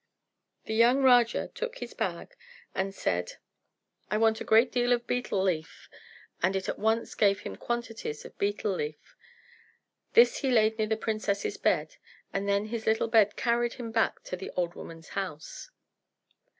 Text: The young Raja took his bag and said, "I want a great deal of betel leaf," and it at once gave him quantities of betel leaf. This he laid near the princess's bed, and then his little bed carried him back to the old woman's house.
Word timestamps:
The 0.65 0.73
young 0.73 1.03
Raja 1.03 1.51
took 1.53 1.77
his 1.77 1.93
bag 1.93 2.35
and 2.73 2.91
said, 2.91 3.33
"I 4.09 4.17
want 4.17 4.41
a 4.41 4.43
great 4.43 4.71
deal 4.71 4.93
of 4.93 5.05
betel 5.05 5.43
leaf," 5.43 5.87
and 6.41 6.55
it 6.55 6.67
at 6.67 6.79
once 6.79 7.13
gave 7.13 7.41
him 7.41 7.55
quantities 7.55 8.25
of 8.25 8.35
betel 8.39 8.73
leaf. 8.73 9.15
This 10.13 10.39
he 10.39 10.49
laid 10.49 10.79
near 10.79 10.87
the 10.87 10.97
princess's 10.97 11.57
bed, 11.57 11.97
and 12.33 12.49
then 12.49 12.65
his 12.69 12.87
little 12.87 13.09
bed 13.09 13.35
carried 13.35 13.73
him 13.73 13.91
back 13.91 14.23
to 14.23 14.35
the 14.35 14.49
old 14.55 14.73
woman's 14.73 15.09
house. 15.09 15.69